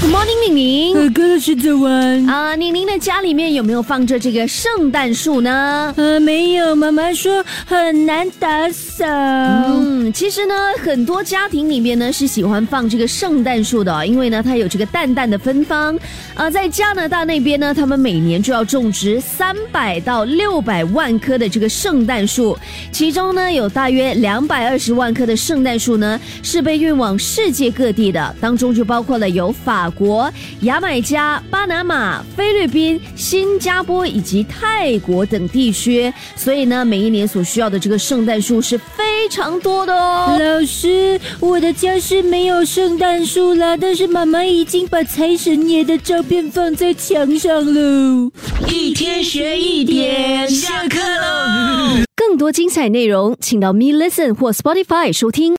[0.00, 0.96] Good morning，宁宁。
[0.96, 2.24] 呃，哥的是早安。
[2.28, 5.92] 啊，宁宁的家里面有没有放着这个圣诞树呢？
[5.96, 9.04] 呃，没有，妈妈说很难打扫。
[9.04, 15.98] 嗯，其实呢，很多家庭里面呢是喜欢放这个圣诞树的哦、因为呢它有这个淡淡的芬芳。
[16.34, 22.56] 啊，在加拿大那边呢，他们每年就要种植三百到六百万棵的这个圣诞树，
[22.92, 36.12] 其中呢有大约两百二十万棵的圣诞树呢是被运往世界各地的，当中就包括了有法国、牙买加、巴拿马、菲律宾、新加坡以及泰国等地区。
[36.36, 40.38] 所以呢，每一年所需要的这个圣诞树是非常多的哦。
[40.38, 48.30] 老师，我的家是没有圣诞树啦，但是妈妈已经把财神爷的照片放在墙上喽。
[48.68, 52.04] 一天学一点，下课喽！
[52.14, 55.56] 更多精彩内容，请到 Me Listen 或 Spotify 收听。